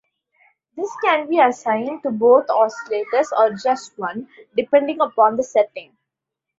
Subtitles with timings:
[0.75, 4.27] This can be assigned to both oscillators or just one,
[4.57, 5.95] depending upon the setting.